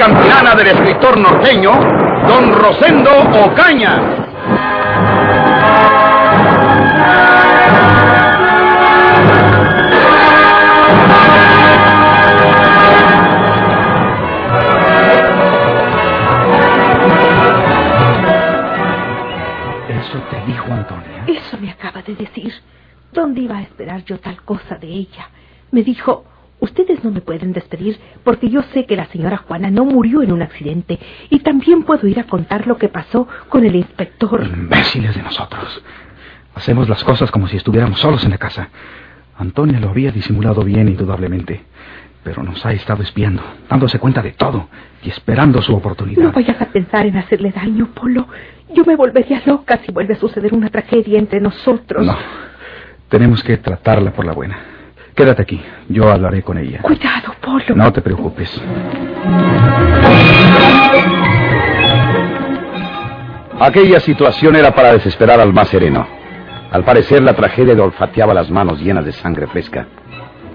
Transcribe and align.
campilana 0.00 0.54
del 0.54 0.68
escritor 0.68 1.18
norteño, 1.18 1.72
Don 2.26 2.54
Rosendo 2.54 3.10
Ocaña. 3.44 4.00
¿Eso 19.86 20.18
te 20.30 20.40
dijo 20.46 20.72
Antonia? 20.72 21.24
Eso 21.26 21.58
me 21.60 21.70
acaba 21.70 22.00
de 22.00 22.14
decir. 22.14 22.54
¿Dónde 23.12 23.42
iba 23.42 23.58
a 23.58 23.62
esperar 23.62 24.02
yo 24.04 24.18
tal 24.18 24.40
cosa 24.44 24.76
de 24.76 24.86
ella? 24.86 25.28
Me 25.72 25.82
dijo, 25.82 26.24
pueden 27.50 27.52
despedir 27.52 27.98
porque 28.24 28.48
yo 28.48 28.62
sé 28.72 28.86
que 28.86 28.96
la 28.96 29.06
señora 29.06 29.38
Juana 29.38 29.70
no 29.70 29.84
murió 29.84 30.22
en 30.22 30.32
un 30.32 30.42
accidente 30.42 30.98
y 31.28 31.40
también 31.40 31.82
puedo 31.84 32.06
ir 32.06 32.20
a 32.20 32.24
contar 32.24 32.66
lo 32.66 32.76
que 32.76 32.88
pasó 32.88 33.26
con 33.48 33.64
el 33.64 33.74
inspector. 33.74 34.42
Imbéciles 34.44 35.14
de 35.14 35.22
nosotros. 35.22 35.82
Hacemos 36.54 36.88
las 36.88 37.02
cosas 37.04 37.30
como 37.30 37.48
si 37.48 37.56
estuviéramos 37.56 38.00
solos 38.00 38.24
en 38.24 38.30
la 38.30 38.38
casa. 38.38 38.68
Antonia 39.38 39.80
lo 39.80 39.90
había 39.90 40.12
disimulado 40.12 40.62
bien, 40.62 40.88
indudablemente. 40.88 41.64
Pero 42.22 42.42
nos 42.42 42.64
ha 42.66 42.72
estado 42.72 43.02
espiando, 43.02 43.42
dándose 43.68 43.98
cuenta 43.98 44.20
de 44.20 44.32
todo 44.32 44.68
y 45.02 45.08
esperando 45.08 45.62
su 45.62 45.74
oportunidad. 45.74 46.22
No 46.22 46.32
vayas 46.32 46.60
a 46.60 46.66
pensar 46.66 47.06
en 47.06 47.16
hacerle 47.16 47.50
daño, 47.50 47.88
Polo. 47.94 48.26
Yo 48.74 48.84
me 48.84 48.94
volvería 48.94 49.40
loca 49.46 49.80
si 49.86 49.90
vuelve 49.90 50.14
a 50.14 50.18
suceder 50.18 50.52
una 50.52 50.68
tragedia 50.68 51.18
entre 51.18 51.40
nosotros. 51.40 52.04
No. 52.04 52.16
Tenemos 53.08 53.42
que 53.42 53.56
tratarla 53.56 54.12
por 54.12 54.26
la 54.26 54.32
buena. 54.32 54.79
Quédate 55.14 55.42
aquí. 55.42 55.60
Yo 55.88 56.08
hablaré 56.08 56.42
con 56.42 56.58
ella. 56.58 56.80
Cuidado, 56.82 57.34
Polo. 57.40 57.74
No 57.74 57.92
te 57.92 58.00
preocupes. 58.00 58.60
Aquella 63.58 64.00
situación 64.00 64.56
era 64.56 64.74
para 64.74 64.92
desesperar 64.92 65.40
al 65.40 65.52
más 65.52 65.68
sereno. 65.68 66.06
Al 66.70 66.84
parecer, 66.84 67.22
la 67.22 67.34
tragedia 67.34 67.74
le 67.74 67.82
olfateaba 67.82 68.32
las 68.32 68.50
manos 68.50 68.80
llenas 68.80 69.04
de 69.04 69.12
sangre 69.12 69.46
fresca. 69.48 69.86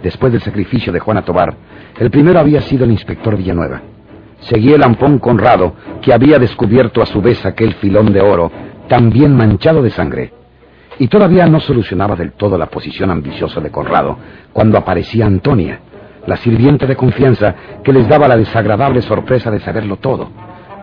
Después 0.02 0.32
del 0.32 0.42
sacrificio 0.42 0.92
de 0.92 1.00
Juana 1.00 1.24
Tobar, 1.24 1.54
el 2.00 2.10
primero 2.10 2.40
había 2.40 2.62
sido 2.62 2.86
el 2.86 2.92
inspector 2.92 3.36
Villanueva. 3.38 3.82
Seguía 4.42 4.76
el 4.76 4.84
ampón 4.84 5.20
Conrado, 5.20 5.76
que 6.02 6.14
había 6.14 6.40
descubierto 6.40 7.02
a 7.02 7.06
su 7.06 7.22
vez 7.22 7.46
aquel 7.46 7.76
filón 7.76 8.12
de 8.14 8.22
oro, 8.22 8.52
también 8.88 9.36
manchado 9.36 9.82
de 9.82 9.90
sangre. 9.90 10.34
Y 11.00 11.08
todavía 11.08 11.46
no 11.48 11.60
solucionaba 11.60 12.16
del 12.16 12.34
todo 12.34 12.58
la 12.58 12.68
posición 12.68 13.12
ambiciosa 13.12 13.60
de 13.60 13.72
Conrado, 13.72 14.18
cuando 14.54 14.78
aparecía 14.78 15.26
Antonia, 15.26 15.80
la 16.26 16.38
sirvienta 16.38 16.86
de 16.86 16.96
confianza 16.96 17.56
que 17.84 17.94
les 17.94 18.08
daba 18.08 18.28
la 18.28 18.38
desagradable 18.38 19.02
sorpresa 19.02 19.52
de 19.52 19.60
saberlo 19.60 19.98
todo, 19.98 20.30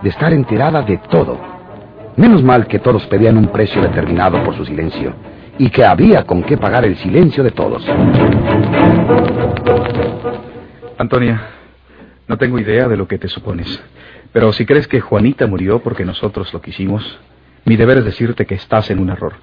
de 0.02 0.08
estar 0.08 0.32
enterada 0.32 0.82
de 0.82 0.98
todo. 0.98 1.38
Menos 2.16 2.42
mal 2.42 2.66
que 2.66 2.78
todos 2.78 3.06
pedían 3.06 3.38
un 3.38 3.48
precio 3.48 3.80
determinado 3.80 4.42
por 4.44 4.54
su 4.54 4.64
silencio, 4.64 5.14
y 5.58 5.70
que 5.70 5.84
había 5.84 6.24
con 6.24 6.42
qué 6.42 6.56
pagar 6.56 6.84
el 6.84 6.96
silencio 6.96 7.42
de 7.42 7.50
todos. 7.50 7.84
Antonia, 10.98 11.40
no 12.28 12.36
tengo 12.36 12.58
idea 12.58 12.86
de 12.86 12.96
lo 12.96 13.08
que 13.08 13.18
te 13.18 13.28
supones. 13.28 13.82
Pero 14.32 14.52
si 14.52 14.64
crees 14.64 14.88
que 14.88 15.00
Juanita 15.00 15.46
murió 15.46 15.80
porque 15.80 16.04
nosotros 16.04 16.52
lo 16.54 16.60
quisimos, 16.60 17.18
mi 17.64 17.76
deber 17.76 17.98
es 17.98 18.04
decirte 18.04 18.46
que 18.46 18.54
estás 18.54 18.90
en 18.90 18.98
un 18.98 19.10
error. 19.10 19.34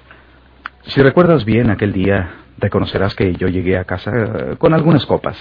Si 0.82 1.00
recuerdas 1.02 1.44
bien 1.44 1.70
aquel 1.70 1.92
día, 1.92 2.30
reconocerás 2.58 3.14
que 3.14 3.34
yo 3.34 3.48
llegué 3.48 3.76
a 3.76 3.84
casa 3.84 4.10
eh, 4.14 4.56
con 4.58 4.74
algunas 4.74 5.06
copas. 5.06 5.36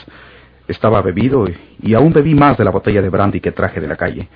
Estaba 0.68 1.02
bebido 1.02 1.46
y, 1.82 1.94
aún 1.94 2.14
bebí 2.14 2.36
más 2.36 2.58
de 2.58 2.64
la 2.64 2.72
botella 2.72 3.02
de 3.02 3.10
brandy 3.10 3.40
que 3.40 3.52
traje 3.52 3.80
de 3.80 3.88
la 3.88 3.96
calle. 3.96 4.28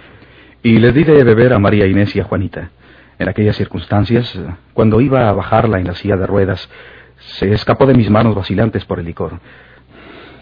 Y 0.64 0.80
les 0.80 0.94
di 0.94 1.04
de 1.04 1.24
beber 1.24 1.54
a 1.54 1.60
María 1.60 1.86
Inés 1.86 2.16
y 2.16 2.20
a 2.20 2.24
Juanita. 2.24 2.72
En 3.20 3.30
aquellas 3.30 3.56
circunstancias, 3.56 4.36
eh, 4.36 4.46
cuando 4.74 5.02
iba 5.02 5.30
a 5.30 5.34
bajarla 5.34 5.80
en 5.80 5.88
la 5.88 5.94
silla 5.94 6.18
de 6.18 6.26
ruedas, 6.26 6.70
se 7.18 7.52
escapó 7.52 7.86
de 7.86 7.94
mis 7.94 8.10
manos 8.10 8.34
vacilantes 8.34 8.86
por 8.86 9.00
el 9.00 9.06
licor. 9.06 9.40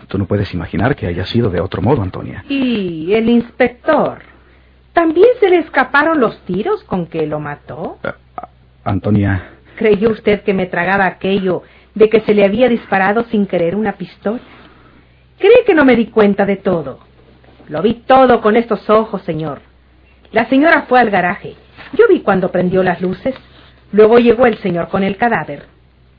Tú 0.07 0.17
no 0.17 0.25
puedes 0.25 0.53
imaginar 0.53 0.95
que 0.95 1.07
haya 1.07 1.25
sido 1.25 1.49
de 1.49 1.61
otro 1.61 1.81
modo, 1.81 2.01
Antonia. 2.01 2.43
¿Y 2.47 3.13
el 3.13 3.29
inspector? 3.29 4.19
¿También 4.93 5.29
se 5.39 5.49
le 5.49 5.59
escaparon 5.59 6.19
los 6.19 6.39
tiros 6.41 6.83
con 6.83 7.07
que 7.07 7.25
lo 7.25 7.39
mató? 7.39 7.97
Eh, 8.03 8.11
Antonia, 8.83 9.51
¿Creyó 9.81 10.11
usted 10.11 10.43
que 10.43 10.53
me 10.53 10.67
tragaba 10.67 11.07
aquello 11.07 11.63
de 11.95 12.07
que 12.07 12.21
se 12.21 12.35
le 12.35 12.45
había 12.45 12.69
disparado 12.69 13.23
sin 13.31 13.47
querer 13.47 13.75
una 13.75 13.93
pistola? 13.93 14.39
¿Cree 15.39 15.63
que 15.65 15.73
no 15.73 15.85
me 15.85 15.95
di 15.95 16.05
cuenta 16.05 16.45
de 16.45 16.57
todo? 16.57 16.99
Lo 17.67 17.81
vi 17.81 17.95
todo 18.05 18.41
con 18.41 18.57
estos 18.57 18.87
ojos, 18.91 19.23
señor. 19.23 19.61
La 20.31 20.47
señora 20.49 20.83
fue 20.83 20.99
al 20.99 21.09
garaje. 21.09 21.55
Yo 21.93 22.07
vi 22.07 22.19
cuando 22.19 22.51
prendió 22.51 22.83
las 22.83 23.01
luces. 23.01 23.33
Luego 23.91 24.19
llegó 24.19 24.45
el 24.45 24.59
señor 24.59 24.87
con 24.89 25.01
el 25.01 25.17
cadáver. 25.17 25.63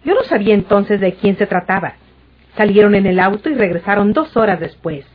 Yo 0.04 0.16
no 0.16 0.24
sabía 0.24 0.54
entonces 0.54 0.98
de 0.98 1.14
quién 1.14 1.38
se 1.38 1.46
trataba. 1.46 1.94
Salieron 2.56 2.96
en 2.96 3.06
el 3.06 3.20
auto 3.20 3.48
y 3.48 3.54
regresaron 3.54 4.12
dos 4.12 4.36
horas 4.36 4.58
después. 4.58 5.06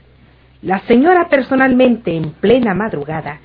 La 0.62 0.80
señora 0.88 1.28
personalmente, 1.28 2.16
en 2.16 2.32
plena 2.32 2.74
madrugada, 2.74 3.42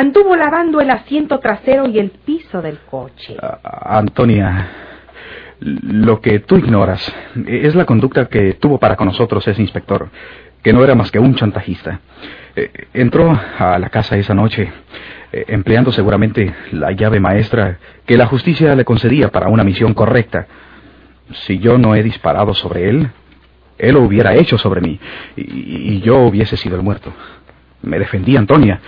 anduvo 0.00 0.36
lavando 0.36 0.80
el 0.80 0.90
asiento 0.90 1.38
trasero 1.38 1.88
y 1.88 1.98
el 1.98 2.10
piso 2.10 2.60
del 2.60 2.78
coche. 2.90 3.36
a- 3.40 3.98
Antonia, 3.98 4.68
lo 5.60 6.20
que 6.20 6.40
tú 6.40 6.56
ignoras 6.58 7.12
es 7.46 7.74
la 7.74 7.86
conducta 7.86 8.26
que 8.26 8.54
tuvo 8.54 8.78
para 8.78 8.94
con 8.96 9.06
nosotros 9.06 9.46
ese 9.48 9.62
inspector, 9.62 10.08
que 10.62 10.72
no 10.72 10.84
era 10.84 10.94
más 10.94 11.10
que 11.10 11.18
un 11.18 11.34
chantajista. 11.34 12.00
Eh, 12.54 12.70
entró 12.92 13.38
a 13.58 13.78
la 13.78 13.88
casa 13.88 14.16
esa 14.16 14.34
noche, 14.34 14.70
eh, 15.32 15.44
empleando 15.48 15.90
seguramente 15.92 16.54
la 16.72 16.92
llave 16.92 17.18
maestra 17.20 17.78
que 18.04 18.16
la 18.18 18.26
justicia 18.26 18.74
le 18.74 18.84
concedía 18.84 19.30
para 19.30 19.48
una 19.48 19.64
misión 19.64 19.94
correcta. 19.94 20.46
Si 21.46 21.58
yo 21.58 21.78
no 21.78 21.94
he 21.94 22.02
disparado 22.02 22.52
sobre 22.54 22.88
él, 22.90 23.08
él 23.78 23.94
lo 23.94 24.02
hubiera 24.02 24.34
hecho 24.34 24.58
sobre 24.58 24.80
mí, 24.82 24.98
y 25.36 26.00
yo 26.00 26.18
hubiese 26.18 26.56
sido 26.56 26.76
el 26.76 26.82
muerto. 26.82 27.12
Me 27.86 27.98
defendí, 27.98 28.36
Antonia. 28.36 28.80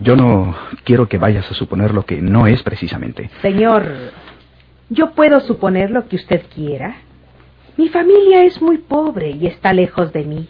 Yo 0.00 0.16
no 0.16 0.54
quiero 0.84 1.08
que 1.08 1.18
vayas 1.18 1.48
a 1.50 1.54
suponer 1.54 1.92
lo 1.94 2.04
que 2.04 2.20
no 2.20 2.46
es 2.46 2.62
precisamente. 2.62 3.30
Señor, 3.42 3.84
yo 4.88 5.12
puedo 5.12 5.40
suponer 5.40 5.90
lo 5.90 6.08
que 6.08 6.16
usted 6.16 6.42
quiera. 6.54 6.96
Mi 7.76 7.88
familia 7.88 8.44
es 8.44 8.60
muy 8.62 8.78
pobre 8.78 9.30
y 9.30 9.46
está 9.46 9.72
lejos 9.72 10.12
de 10.12 10.24
mí. 10.24 10.48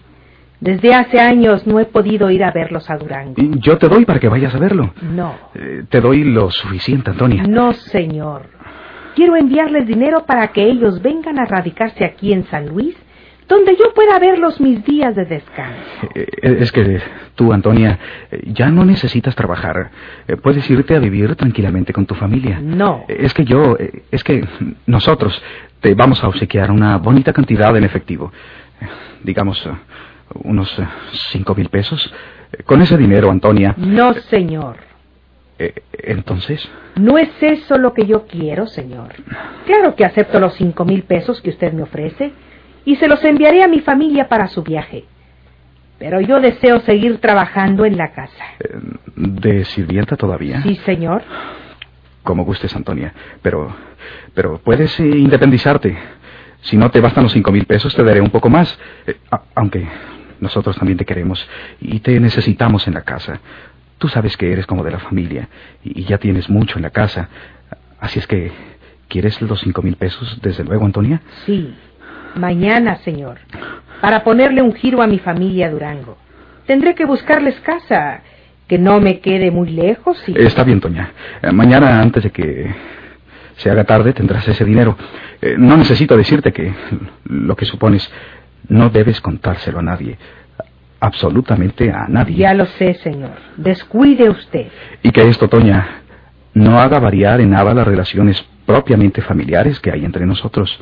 Desde 0.61 0.95
hace 0.95 1.21
años 1.21 1.67
no 1.67 1.81
he 1.81 1.85
podido 1.85 2.31
ir 2.31 2.45
a 2.45 2.53
verlos 2.53 2.89
a 2.89 2.97
Durango. 2.97 3.35
Yo 3.37 3.77
te 3.77 3.89
doy 3.89 4.05
para 4.05 4.21
que 4.21 4.29
vayas 4.29 4.55
a 4.55 4.59
verlo. 4.59 4.95
No, 5.03 5.35
Eh, 5.55 5.85
te 5.91 6.01
doy 6.01 6.25
lo 6.25 6.51
suficiente, 6.51 7.11
Antonia. 7.11 7.43
no, 7.43 7.73
señor. 7.75 8.43
Quiero 9.17 9.37
enviarles 9.37 9.87
dinero 9.87 10.25
para 10.27 10.49
que 10.49 10.63
ellos 10.65 11.03
vengan 11.03 11.39
a 11.39 11.45
radicarse 11.45 12.05
aquí 12.05 12.33
en 12.33 12.45
San 12.47 12.69
Luis, 12.69 12.97
donde 13.49 13.77
yo 13.77 13.93
pueda 13.95 14.19
verlos 14.19 14.61
mis 14.61 14.85
días 14.85 15.15
de 15.15 15.25
descanso. 15.27 15.81
Eh, 16.15 16.27
Es 16.61 16.73
que 16.73 17.01
tú, 17.35 17.53
Antonia, 17.53 17.99
eh, 18.31 18.43
ya 18.47 18.69
no 18.71 18.85
necesitas 18.85 19.35
trabajar. 19.35 19.91
Eh, 20.27 20.37
Puedes 20.37 20.69
irte 20.71 20.95
a 20.97 20.99
vivir 20.99 21.35
tranquilamente 21.37 21.93
con 21.93 22.07
tu 22.07 22.15
familia. 22.15 22.59
No. 22.63 23.05
Eh, 23.09 23.17
Es 23.21 23.35
que 23.35 23.45
yo, 23.45 23.77
eh, 23.79 24.03
es 24.11 24.25
que 24.25 24.47
nosotros 24.87 25.41
te 25.81 25.95
vamos 25.95 26.23
a 26.25 26.29
obsequiar 26.29 26.71
una 26.71 26.97
bonita 26.99 27.33
cantidad 27.33 27.77
en 27.77 27.85
efectivo. 27.85 28.33
Eh, 28.81 28.87
Digamos, 29.23 29.65
eh, 29.67 29.71
unos 30.45 30.79
eh, 30.79 30.87
cinco 31.33 31.55
mil 31.55 31.69
pesos. 31.69 32.13
Eh, 32.53 32.63
Con 32.65 32.81
ese 32.83 32.97
dinero, 32.97 33.31
Antonia. 33.31 33.75
No, 33.77 34.15
señor. 34.15 34.77
eh, 35.59 35.75
Entonces, 35.93 36.67
No 36.97 37.19
es 37.19 37.31
eso 37.43 37.77
lo 37.79 37.93
que 37.93 38.07
yo 38.07 38.27
quiero, 38.27 38.67
señor. 38.67 39.13
Claro 39.67 39.95
que 39.97 40.05
acepto 40.05 40.41
los 40.41 40.55
cinco 40.55 40.85
mil 40.85 41.03
pesos 41.03 41.41
que 41.43 41.51
usted 41.51 41.73
me 41.73 41.83
ofrece 41.83 42.33
y 42.85 42.97
se 42.97 43.09
los 43.09 43.23
enviaré 43.25 43.63
a 43.63 43.69
mi 43.69 43.81
familia 43.81 44.29
para 44.29 44.49
su 44.49 44.63
viaje. 44.63 45.05
Pero 45.99 46.21
yo 46.21 46.41
deseo 46.41 46.81
seguir 46.81 47.19
trabajando 47.19 47.85
en 47.85 47.97
la 47.97 48.13
casa. 48.13 48.45
eh, 48.61 48.79
¿de 49.17 49.65
sirvienta 49.65 50.17
todavía? 50.17 50.63
Sí, 50.63 50.75
señor. 50.85 51.23
Como 52.23 52.45
gustes, 52.45 52.75
Antonia. 52.75 53.13
Pero, 53.43 53.75
pero 54.35 54.59
puedes 54.59 54.99
eh, 55.01 55.05
independizarte. 55.07 55.97
Si 56.63 56.77
no 56.77 56.91
te 56.91 57.01
bastan 57.01 57.25
los 57.25 57.33
cinco 57.33 57.53
mil 57.53 57.65
pesos, 57.67 57.95
te 57.95 58.03
daré 58.03 58.21
un 58.21 58.31
poco 58.31 58.49
más. 58.49 58.77
Eh, 59.07 59.17
a- 59.31 59.43
aunque 59.55 59.87
nosotros 60.41 60.77
también 60.77 60.99
te 60.99 61.05
queremos 61.05 61.47
y 61.81 62.01
te 62.01 62.19
necesitamos 62.19 62.87
en 62.89 62.95
la 62.95 63.03
casa. 63.03 63.41
Tú 63.99 64.09
sabes 64.09 64.37
que 64.37 64.53
eres 64.53 64.67
como 64.67 64.83
de 64.83 64.91
la 64.91 64.99
familia 64.99 65.49
y 65.85 66.05
ya 66.05 66.19
tienes 66.19 66.51
mucho 66.51 66.77
en 66.77 66.83
la 66.83 66.91
casa. 66.91 67.29
Así 68.01 68.19
es 68.19 68.27
que, 68.27 68.51
¿quieres 69.09 69.41
los 69.43 69.61
cinco 69.61 69.81
mil 69.83 69.97
pesos 69.97 70.41
desde 70.43 70.65
luego, 70.65 70.85
Antonia? 70.85 71.21
Sí, 71.47 71.75
mañana, 72.35 72.97
señor, 72.99 73.39
para 74.01 74.23
ponerle 74.25 74.63
un 74.63 74.75
giro 74.75 75.03
a 75.03 75.07
mi 75.07 75.19
familia 75.19 75.71
Durango. 75.71 76.17
Tendré 76.67 76.95
que 76.95 77.05
buscarles 77.05 77.59
casa, 77.61 78.21
que 78.67 78.79
no 78.79 79.01
me 79.01 79.21
quede 79.21 79.51
muy 79.51 79.71
lejos 79.71 80.23
y... 80.27 80.39
Está 80.41 80.65
bien, 80.65 80.81
Toña. 80.81 81.11
Eh, 81.43 81.53
Mañana, 81.53 82.01
antes 82.01 82.23
de 82.25 82.31
que 82.31 82.75
se 83.57 83.71
haga 83.71 83.85
tarde, 83.85 84.13
tendrás 84.13 84.47
ese 84.49 84.65
dinero. 84.65 84.97
Eh, 85.43 85.57
No 85.59 85.77
necesito 85.77 86.17
decirte 86.17 86.53
que 86.53 86.73
lo 87.25 87.55
que 87.55 87.67
supones 87.67 88.11
no 88.69 88.89
debes 88.89 89.21
contárselo 89.21 89.81
a 89.81 89.83
nadie. 89.83 90.17
Absolutamente 91.01 91.91
a 91.91 92.07
nadie. 92.09 92.37
Ya 92.37 92.55
lo 92.55 92.65
sé, 92.65 92.95
señor. 92.95 93.33
Descuide 93.59 94.31
usted. 94.31 94.69
Y 95.03 95.11
que 95.11 95.29
esto, 95.29 95.49
Toña, 95.49 96.01
no 96.55 96.79
haga 96.81 96.99
variar 96.99 97.43
en 97.43 97.51
nada 97.51 97.75
las 97.75 97.87
relaciones 97.87 98.43
propiamente 98.65 99.21
familiares 99.21 99.79
que 99.81 99.91
hay 99.91 100.03
entre 100.05 100.25
nosotros. 100.25 100.81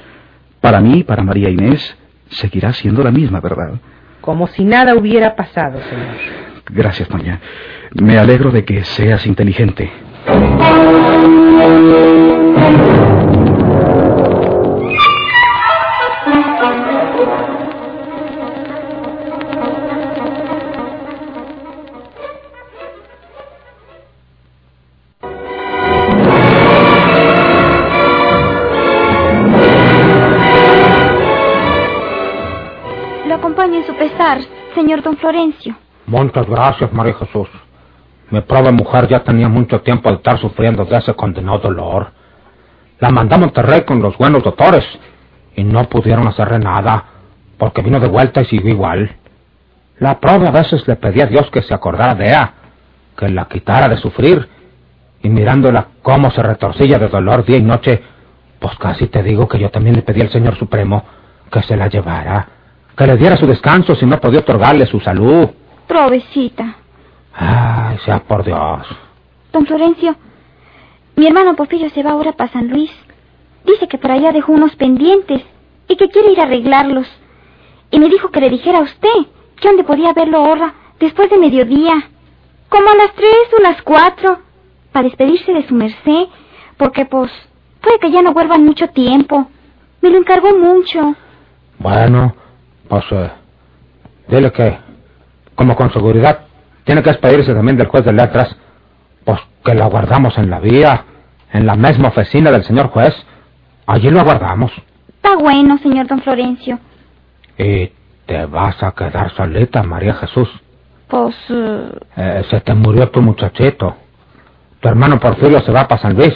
Para 0.62 0.80
mí 0.80 1.00
y 1.00 1.02
para 1.02 1.24
María 1.24 1.50
Inés 1.50 1.96
seguirá 2.30 2.72
siendo 2.72 3.02
la 3.02 3.10
misma, 3.10 3.40
¿verdad? 3.40 3.72
Como 4.20 4.46
si 4.46 4.64
nada 4.64 4.94
hubiera 4.94 5.34
pasado, 5.34 5.80
señor. 5.90 6.16
Gracias, 6.70 7.08
Toña. 7.08 7.40
Me 7.94 8.16
alegro 8.16 8.52
de 8.52 8.64
que 8.64 8.84
seas 8.84 9.26
inteligente. 9.26 9.90
Lo 33.32 33.38
acompaño 33.38 33.76
en 33.76 33.86
su 33.86 33.96
pesar, 33.96 34.40
señor 34.74 35.02
don 35.02 35.16
Florencio. 35.16 35.74
Muchas 36.04 36.46
gracias, 36.46 36.92
María 36.92 37.14
Jesús. 37.14 37.48
Mi 38.28 38.42
pobre 38.42 38.70
mujer 38.72 39.08
ya 39.08 39.24
tenía 39.24 39.48
mucho 39.48 39.80
tiempo 39.80 40.10
de 40.10 40.16
estar 40.16 40.38
sufriendo 40.38 40.84
de 40.84 40.98
ese 40.98 41.14
condenado 41.14 41.60
dolor. 41.60 42.12
La 42.98 43.08
mandamos 43.08 43.44
a 43.44 43.46
Monterrey 43.46 43.84
con 43.86 44.02
los 44.02 44.18
buenos 44.18 44.42
doctores 44.42 44.84
y 45.56 45.64
no 45.64 45.88
pudieron 45.88 46.28
hacerle 46.28 46.58
nada 46.58 47.04
porque 47.56 47.80
vino 47.80 47.98
de 48.00 48.08
vuelta 48.08 48.42
y 48.42 48.44
siguió 48.44 48.68
igual. 48.68 49.16
La 49.98 50.20
pobre 50.20 50.48
a 50.48 50.50
veces 50.50 50.86
le 50.86 50.96
pedía 50.96 51.24
a 51.24 51.28
Dios 51.28 51.50
que 51.50 51.62
se 51.62 51.72
acordara 51.72 52.14
de 52.14 52.26
ella, 52.26 52.52
que 53.16 53.30
la 53.30 53.46
quitara 53.46 53.88
de 53.88 53.96
sufrir 53.96 54.46
y 55.22 55.30
mirándola 55.30 55.86
cómo 56.02 56.30
se 56.32 56.42
retorcilla 56.42 56.98
de 56.98 57.08
dolor 57.08 57.46
día 57.46 57.56
y 57.56 57.62
noche, 57.62 58.02
pues 58.60 58.76
casi 58.76 59.06
te 59.06 59.22
digo 59.22 59.48
que 59.48 59.58
yo 59.58 59.70
también 59.70 59.96
le 59.96 60.02
pedí 60.02 60.20
al 60.20 60.30
Señor 60.30 60.58
Supremo 60.58 61.02
que 61.50 61.62
se 61.62 61.78
la 61.78 61.88
llevara, 61.88 62.60
que 63.02 63.08
le 63.08 63.16
diera 63.16 63.36
su 63.36 63.46
descanso 63.46 63.96
si 63.96 64.06
no 64.06 64.20
podía 64.20 64.40
otorgarle 64.40 64.86
su 64.86 65.00
salud. 65.00 65.48
Provecita. 65.88 66.76
Ay, 67.34 67.98
sea 68.04 68.20
por 68.20 68.44
Dios. 68.44 68.86
Don 69.52 69.66
Florencio, 69.66 70.14
mi 71.16 71.26
hermano 71.26 71.56
Porfirio 71.56 71.90
se 71.90 72.04
va 72.04 72.12
ahora 72.12 72.32
para 72.32 72.52
San 72.52 72.68
Luis. 72.68 72.92
Dice 73.64 73.88
que 73.88 73.98
por 73.98 74.12
allá 74.12 74.30
dejó 74.30 74.52
unos 74.52 74.76
pendientes 74.76 75.42
y 75.88 75.96
que 75.96 76.10
quiere 76.10 76.30
ir 76.30 76.40
a 76.40 76.44
arreglarlos. 76.44 77.08
Y 77.90 77.98
me 77.98 78.08
dijo 78.08 78.30
que 78.30 78.40
le 78.40 78.50
dijera 78.50 78.78
a 78.78 78.82
usted 78.82 79.26
que 79.56 79.68
donde 79.68 79.82
podía 79.82 80.12
verlo 80.12 80.38
ahora 80.38 80.72
después 81.00 81.28
de 81.28 81.38
mediodía. 81.38 82.08
Como 82.68 82.88
a 82.88 82.94
las 82.94 83.12
tres 83.14 83.48
o 83.58 83.62
las 83.62 83.82
cuatro. 83.82 84.38
Para 84.92 85.08
despedirse 85.08 85.52
de 85.52 85.66
su 85.66 85.74
merced. 85.74 86.28
Porque 86.76 87.04
pues 87.04 87.32
puede 87.80 87.98
que 87.98 88.12
ya 88.12 88.22
no 88.22 88.32
vuelvan 88.32 88.64
mucho 88.64 88.86
tiempo. 88.88 89.48
Me 90.00 90.10
lo 90.10 90.18
encargó 90.18 90.56
mucho. 90.56 91.16
Bueno, 91.80 92.34
pues 92.92 93.06
eh, 93.10 93.30
dile 94.28 94.52
que, 94.52 94.76
como 95.54 95.74
con 95.74 95.90
seguridad, 95.94 96.40
tiene 96.84 97.02
que 97.02 97.08
despedirse 97.08 97.54
también 97.54 97.78
del 97.78 97.86
juez 97.86 98.04
de 98.04 98.12
letras, 98.12 98.54
pues 99.24 99.40
que 99.64 99.74
lo 99.74 99.84
aguardamos 99.84 100.36
en 100.36 100.50
la 100.50 100.60
vía, 100.60 101.02
en 101.54 101.64
la 101.64 101.74
misma 101.74 102.08
oficina 102.08 102.50
del 102.50 102.64
señor 102.64 102.88
juez. 102.88 103.14
Allí 103.86 104.10
lo 104.10 104.20
aguardamos. 104.20 104.70
Está 105.08 105.36
bueno, 105.36 105.78
señor 105.78 106.06
don 106.06 106.20
Florencio. 106.20 106.78
Y 107.56 107.90
te 108.26 108.44
vas 108.44 108.82
a 108.82 108.92
quedar 108.92 109.32
solita, 109.36 109.82
María 109.82 110.12
Jesús. 110.12 110.50
Pues... 111.08 111.34
eh, 111.48 111.92
Eh, 112.16 112.44
se 112.50 112.60
te 112.60 112.74
murió 112.74 113.08
tu 113.08 113.22
muchachito. 113.22 113.96
Tu 114.80 114.88
hermano 114.88 115.18
Porfirio 115.18 115.60
se 115.60 115.72
va 115.72 115.88
para 115.88 116.02
San 116.02 116.14
Luis. 116.14 116.34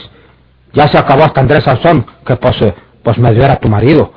Ya 0.73 0.89
se 0.89 0.97
acabó 0.97 1.25
hasta 1.25 1.43
Andrés 1.43 1.65
Sauzón, 1.65 2.07
que 2.25 2.35
pues, 2.37 2.63
eh, 2.63 2.75
pues 3.03 3.19
me 3.19 3.35
dio 3.35 3.45
era 3.45 3.57
tu 3.57 3.69
marido. 3.69 4.15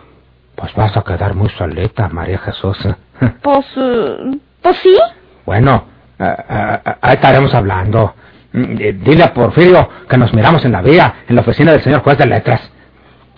Pues 0.59 0.75
vas 0.75 0.95
a 0.97 1.01
quedar 1.03 1.35
muy 1.35 1.49
solita, 1.51 2.09
María 2.09 2.37
Jesús. 2.39 2.77
pues... 3.41 3.65
eh, 3.77 4.37
pues 4.61 4.77
sí. 4.83 4.97
Bueno, 5.45 5.85
eh, 6.19 6.35
eh, 6.49 6.79
ahí 7.01 7.13
estaremos 7.13 7.53
hablando. 7.53 8.13
Mm, 8.51 8.75
Dile 8.75 9.23
a 9.23 9.33
Porfirio 9.33 9.87
que 10.09 10.17
nos 10.17 10.33
miramos 10.33 10.65
en 10.65 10.73
la 10.73 10.81
vía, 10.81 11.13
en 11.29 11.35
la 11.35 11.41
oficina 11.41 11.71
del 11.71 11.81
señor 11.81 12.01
juez 12.01 12.17
de 12.17 12.25
letras. 12.25 12.69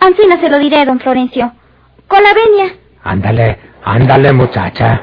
Ancina 0.00 0.40
se 0.40 0.50
lo 0.50 0.58
diré, 0.58 0.84
don 0.84 0.98
Florencio. 0.98 1.52
Con 2.08 2.24
la 2.24 2.30
venia. 2.34 2.74
Ándale, 3.04 3.58
ándale, 3.84 4.32
muchacha. 4.32 5.00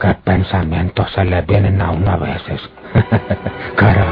Qué 0.00 0.12
pensamientos 0.24 1.08
se 1.12 1.24
le 1.24 1.40
vienen 1.42 1.80
a 1.80 1.92
uno 1.92 2.10
a 2.10 2.16
veces. 2.16 2.60
Caramba. 3.76 4.03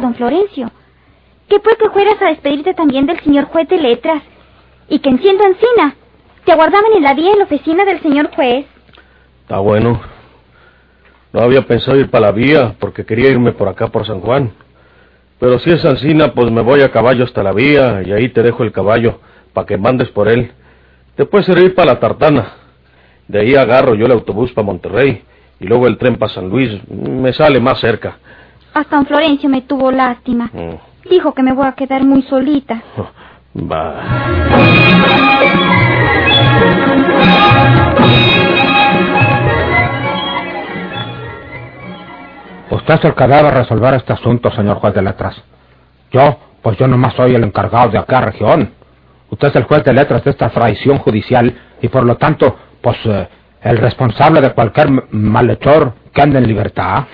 Don 0.00 0.14
Florencio. 0.14 0.70
Que 1.48 1.60
pues 1.60 1.76
que 1.76 1.90
fueras 1.90 2.20
a 2.22 2.26
despedirte 2.26 2.74
también 2.74 3.06
del 3.06 3.20
señor 3.20 3.44
juez 3.46 3.68
de 3.68 3.78
letras. 3.78 4.22
Y 4.88 4.98
que 4.98 5.10
enciendo 5.10 5.44
Ancina. 5.44 5.96
Te 6.44 6.52
aguardaban 6.52 6.92
en 6.96 7.02
la 7.02 7.14
vía 7.14 7.32
en 7.32 7.38
la 7.38 7.44
oficina 7.44 7.84
del 7.84 8.00
señor 8.00 8.30
juez. 8.34 8.66
Está 9.42 9.58
bueno. 9.58 10.00
No 11.32 11.40
había 11.40 11.62
pensado 11.62 11.98
ir 11.98 12.10
para 12.10 12.26
la 12.26 12.32
vía 12.32 12.74
porque 12.78 13.04
quería 13.04 13.30
irme 13.30 13.52
por 13.52 13.68
acá 13.68 13.88
por 13.88 14.06
San 14.06 14.20
Juan. 14.20 14.52
Pero 15.38 15.58
si 15.58 15.70
es 15.70 15.84
Ancina, 15.84 16.34
pues 16.34 16.50
me 16.50 16.62
voy 16.62 16.82
a 16.82 16.90
caballo 16.90 17.24
hasta 17.24 17.42
la 17.42 17.52
vía 17.52 18.02
y 18.04 18.12
ahí 18.12 18.28
te 18.28 18.42
dejo 18.42 18.62
el 18.64 18.72
caballo 18.72 19.20
para 19.52 19.66
que 19.66 19.76
mandes 19.76 20.08
por 20.10 20.28
él. 20.28 20.52
Te 21.16 21.24
puede 21.24 21.44
servir 21.44 21.74
para 21.74 21.94
la 21.94 22.00
tartana. 22.00 22.52
De 23.28 23.40
ahí 23.40 23.54
agarro 23.54 23.94
yo 23.94 24.06
el 24.06 24.12
autobús 24.12 24.52
para 24.52 24.66
Monterrey 24.66 25.22
y 25.58 25.64
luego 25.64 25.86
el 25.86 25.96
tren 25.98 26.16
para 26.16 26.32
San 26.32 26.48
Luis. 26.48 26.80
Me 26.88 27.32
sale 27.32 27.60
más 27.60 27.80
cerca. 27.80 28.18
Hasta 28.74 28.96
don 28.96 29.06
Florencio 29.06 29.48
me 29.48 29.62
tuvo 29.62 29.90
lástima. 29.90 30.50
Mm. 30.52 31.08
Dijo 31.10 31.34
que 31.34 31.42
me 31.42 31.52
voy 31.52 31.66
a 31.66 31.72
quedar 31.72 32.04
muy 32.04 32.22
solita. 32.22 32.82
Va. 33.54 34.02
Usted 42.70 42.94
es 42.94 43.04
el 43.04 43.14
que 43.14 43.26
debe 43.26 43.50
resolver 43.50 43.94
este 43.94 44.14
asunto, 44.14 44.50
señor 44.50 44.78
juez 44.78 44.94
de 44.94 45.02
letras. 45.02 45.36
Yo, 46.10 46.38
pues 46.62 46.78
yo 46.78 46.88
nomás 46.88 47.12
soy 47.14 47.34
el 47.34 47.44
encargado 47.44 47.90
de 47.90 47.98
acá 47.98 48.22
región. 48.22 48.72
Usted 49.28 49.48
es 49.48 49.56
el 49.56 49.64
juez 49.64 49.84
de 49.84 49.92
letras 49.92 50.24
de 50.24 50.30
esta 50.30 50.48
traición 50.48 50.98
judicial 50.98 51.54
y 51.82 51.88
por 51.88 52.04
lo 52.04 52.16
tanto, 52.16 52.56
pues 52.80 52.96
eh, 53.04 53.28
el 53.62 53.76
responsable 53.76 54.40
de 54.40 54.52
cualquier 54.52 54.90
malhechor 55.10 55.92
que 56.14 56.22
ande 56.22 56.38
en 56.38 56.46
libertad. 56.46 57.04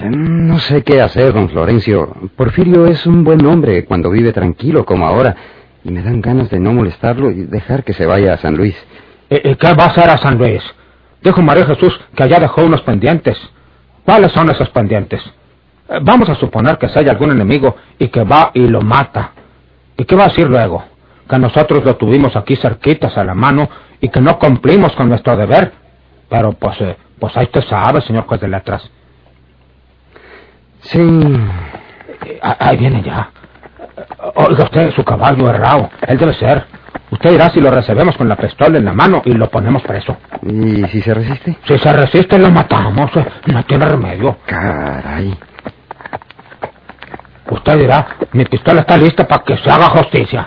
Mm, 0.00 0.46
No 0.48 0.58
sé 0.58 0.82
qué 0.82 1.00
hacer, 1.00 1.32
don 1.32 1.48
Florencio. 1.48 2.14
Porfirio 2.36 2.86
es 2.86 3.06
un 3.06 3.24
buen 3.24 3.44
hombre 3.46 3.84
cuando 3.84 4.10
vive 4.10 4.32
tranquilo 4.32 4.84
como 4.84 5.06
ahora. 5.06 5.36
Y 5.84 5.90
me 5.90 6.02
dan 6.02 6.20
ganas 6.20 6.50
de 6.50 6.58
no 6.60 6.72
molestarlo 6.72 7.30
y 7.30 7.44
dejar 7.44 7.84
que 7.84 7.94
se 7.94 8.04
vaya 8.06 8.34
a 8.34 8.38
San 8.38 8.56
Luis. 8.56 8.76
¿Y, 9.30 9.36
y 9.50 9.54
qué 9.56 9.72
va 9.74 9.84
a 9.84 9.88
hacer 9.88 10.10
a 10.10 10.18
San 10.18 10.36
Luis? 10.38 10.62
Dijo 11.22 11.40
María 11.42 11.66
Jesús 11.66 11.98
que 12.14 12.22
allá 12.22 12.38
dejó 12.40 12.62
unos 12.64 12.82
pendientes. 12.82 13.38
¿Cuáles 14.04 14.32
son 14.32 14.50
esos 14.50 14.68
pendientes? 14.70 15.22
Eh, 15.88 15.98
Vamos 16.02 16.28
a 16.28 16.34
suponer 16.34 16.76
que 16.78 16.88
se 16.88 16.98
haya 16.98 17.12
algún 17.12 17.30
enemigo 17.30 17.76
y 17.98 18.08
que 18.08 18.24
va 18.24 18.50
y 18.54 18.66
lo 18.66 18.82
mata. 18.82 19.32
¿Y 19.96 20.04
qué 20.04 20.16
va 20.16 20.24
a 20.24 20.28
decir 20.28 20.48
luego? 20.48 20.84
Que 21.28 21.38
nosotros 21.38 21.84
lo 21.84 21.96
tuvimos 21.96 22.34
aquí 22.36 22.56
cerquitas 22.56 23.16
a 23.16 23.24
la 23.24 23.34
mano 23.34 23.68
y 24.00 24.08
que 24.08 24.20
no 24.20 24.38
cumplimos 24.38 24.92
con 24.96 25.08
nuestro 25.08 25.36
deber. 25.36 25.72
Pero 26.28 26.52
pues, 26.52 26.78
eh, 26.80 26.96
pues 27.18 27.36
ahí 27.36 27.44
usted 27.44 27.62
sabe, 27.68 28.00
señor 28.02 28.24
juez 28.26 28.40
de 28.40 28.48
letras. 28.48 28.90
Sí. 30.82 30.98
Eh, 32.26 32.38
ah, 32.42 32.56
Ahí 32.58 32.76
viene 32.76 33.02
ya. 33.02 33.30
Eh, 33.96 34.04
Oiga 34.36 34.64
usted, 34.64 34.92
su 34.92 35.04
caballo 35.04 35.48
errado. 35.50 35.90
Él 36.06 36.18
debe 36.18 36.34
ser. 36.34 36.64
Usted 37.10 37.30
dirá 37.30 37.50
si 37.50 37.60
lo 37.60 37.70
recibimos 37.70 38.16
con 38.16 38.28
la 38.28 38.36
pistola 38.36 38.78
en 38.78 38.84
la 38.84 38.92
mano 38.92 39.20
y 39.24 39.32
lo 39.32 39.48
ponemos 39.50 39.82
preso. 39.82 40.16
¿Y 40.42 40.84
si 40.88 41.02
se 41.02 41.12
resiste? 41.12 41.56
Si 41.66 41.78
se 41.78 41.92
resiste, 41.92 42.38
lo 42.38 42.50
matamos. 42.50 43.10
eh. 43.16 43.26
No 43.46 43.62
tiene 43.64 43.86
remedio. 43.86 44.36
Caray. 44.46 45.36
Usted 47.50 47.78
dirá, 47.78 48.06
mi 48.32 48.44
pistola 48.44 48.82
está 48.82 48.96
lista 48.96 49.26
para 49.26 49.42
que 49.42 49.56
se 49.56 49.68
haga 49.70 49.88
justicia. 49.90 50.46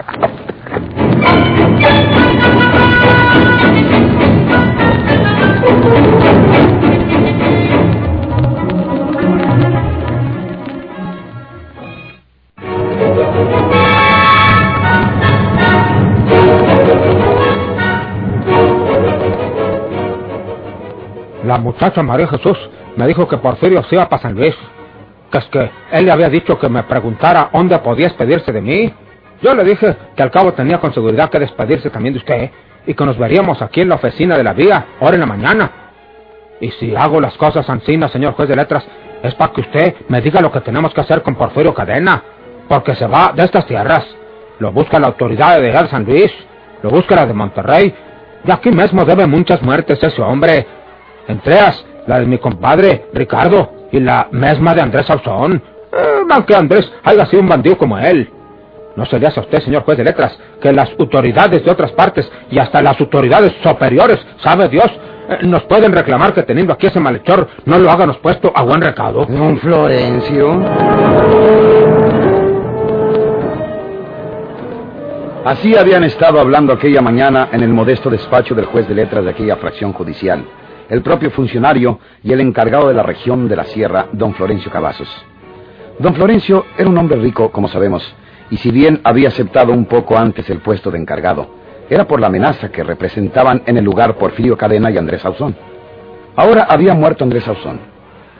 La 21.54 21.60
muchacha 21.60 22.02
María 22.02 22.28
Jesús 22.28 22.58
me 22.96 23.06
dijo 23.06 23.28
que 23.28 23.38
Porfirio 23.38 23.84
se 23.84 23.94
iba 23.94 24.10
para 24.10 24.24
San 24.24 24.34
Luis. 24.34 24.56
Que 25.32 25.38
es 25.38 25.46
que 25.50 25.70
él 25.92 26.06
le 26.06 26.12
había 26.12 26.28
dicho 26.28 26.58
que 26.58 26.68
me 26.68 26.82
preguntara 26.82 27.52
dónde 27.54 27.78
podía 27.78 28.08
despedirse 28.08 28.52
de 28.52 28.60
mí. 28.60 28.92
Yo 29.40 29.54
le 29.54 29.64
dije 29.64 29.96
que 30.16 30.24
al 30.24 30.32
cabo 30.32 30.54
tenía 30.54 30.80
con 30.80 30.92
seguridad 30.96 31.30
que 31.30 31.38
despedirse 31.38 31.92
también 31.92 32.16
de 32.16 32.22
usted 32.22 32.50
y 32.88 32.96
que 32.96 33.06
nos 33.06 33.20
veríamos 33.20 33.62
aquí 33.62 33.82
en 33.82 33.90
la 33.90 33.96
oficina 33.96 34.36
de 34.36 34.44
la 34.44 34.54
vía, 34.54 34.84
ahora 35.00 35.14
en 35.14 35.20
la 35.20 35.28
mañana. 35.28 35.72
Y 36.60 36.72
si 36.72 36.96
hago 36.96 37.22
las 37.22 37.38
cosas 37.38 37.70
ancinas, 37.70 38.12
señor 38.12 38.34
juez 38.34 38.50
de 38.50 38.56
letras, 38.56 38.84
es 39.22 39.36
para 39.36 39.54
que 39.54 39.62
usted 39.62 39.96
me 40.08 40.22
diga 40.22 40.42
lo 40.42 40.52
que 40.52 40.62
tenemos 40.62 40.92
que 40.92 41.02
hacer 41.02 41.22
con 41.22 41.36
Porfirio 41.36 41.76
Cadena, 41.76 42.24
porque 42.68 42.96
se 42.96 43.06
va 43.06 43.32
de 43.32 43.44
estas 43.44 43.68
tierras. 43.68 44.04
Lo 44.58 44.72
busca 44.72 45.00
la 45.00 45.06
autoridad 45.06 45.62
de 45.62 45.72
San 45.88 46.04
Luis, 46.04 46.32
lo 46.82 46.90
busca 46.90 47.14
la 47.14 47.28
de 47.28 47.34
Monterrey, 47.36 47.94
y 48.44 48.52
aquí 48.52 48.72
mismo 48.72 49.06
debe 49.06 49.28
muchas 49.28 49.62
muertes 49.62 50.02
ese 50.02 50.20
hombre. 50.20 50.66
Entre 51.28 51.54
ellas, 51.54 51.86
la 52.08 52.20
de 52.20 52.26
mi 52.26 52.38
compadre, 52.38 53.06
Ricardo, 53.14 53.72
y 53.92 54.00
la 54.00 54.28
misma 54.32 54.74
de 54.74 54.82
Andrés 54.82 55.06
Sauzón. 55.06 55.62
Eh, 55.92 56.22
aunque 56.30 56.56
Andrés 56.56 56.92
haya 57.04 57.26
sido 57.28 57.42
un 57.42 57.50
bandido 57.50 57.78
como 57.78 57.98
él. 57.98 58.30
¿No 58.96 59.06
se 59.06 59.20
le 59.20 59.28
hace 59.28 59.40
a 59.40 59.44
usted, 59.44 59.62
señor 59.62 59.84
juez 59.84 59.98
de 59.98 60.04
letras, 60.04 60.38
que 60.62 60.72
las 60.72 60.90
autoridades 61.00 61.64
de 61.66 61.72
otras 61.72 61.92
partes 61.94 62.32
y 62.52 62.60
hasta 62.60 62.82
las 62.82 63.00
autoridades 63.00 63.54
superiores, 63.64 64.20
sabe 64.44 64.70
Dios, 64.70 64.88
eh, 65.30 65.40
nos 65.44 65.64
pueden 65.64 65.92
reclamar 65.92 66.34
que 66.34 66.44
teniendo 66.44 66.74
aquí 66.74 66.88
ese 66.88 67.00
malhechor 67.00 67.48
no 67.66 67.80
lo 67.80 67.90
háganos 67.90 68.18
puesto 68.18 68.52
a 68.54 68.62
buen 68.64 68.82
recado? 68.82 69.26
Don 69.26 69.58
Florencio. 69.58 70.62
Así 75.46 75.76
habían 75.76 76.04
estado 76.04 76.40
hablando 76.40 76.72
aquella 76.72 77.02
mañana 77.02 77.50
en 77.52 77.64
el 77.64 77.70
modesto 77.70 78.10
despacho 78.10 78.56
del 78.56 78.66
juez 78.66 78.88
de 78.88 78.96
letras 78.96 79.26
de 79.26 79.32
aquella 79.32 79.58
fracción 79.58 79.92
judicial, 79.92 80.46
el 80.94 81.02
propio 81.02 81.32
funcionario 81.32 82.00
y 82.22 82.34
el 82.34 82.40
encargado 82.40 82.88
de 82.88 82.94
la 82.94 83.02
región 83.02 83.48
de 83.48 83.56
la 83.56 83.64
sierra, 83.64 84.10
don 84.12 84.36
Florencio 84.36 84.72
Cavazos. 84.72 85.10
Don 85.98 86.14
Florencio 86.14 86.68
era 86.78 86.88
un 86.88 86.96
hombre 87.00 87.20
rico, 87.20 87.52
como 87.52 87.68
sabemos, 87.68 88.16
y 88.52 88.58
si 88.58 88.70
bien 88.70 89.02
había 89.04 89.30
aceptado 89.30 89.74
un 89.74 89.86
poco 89.86 90.16
antes 90.16 90.48
el 90.52 90.60
puesto 90.60 90.92
de 90.92 91.00
encargado, 91.00 91.50
era 91.90 92.08
por 92.08 92.20
la 92.20 92.28
amenaza 92.28 92.70
que 92.70 92.84
representaban 92.84 93.64
en 93.66 93.78
el 93.78 93.84
lugar 93.84 94.18
Porfirio 94.18 94.56
Cadena 94.56 94.92
y 94.92 94.98
Andrés 95.00 95.24
Sauzón. 95.24 95.56
Ahora 96.36 96.68
había 96.70 96.94
muerto 96.94 97.24
Andrés 97.24 97.44
Sauzón. 97.44 97.80